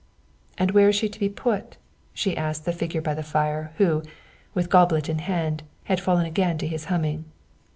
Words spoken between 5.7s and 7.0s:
had fallen again to his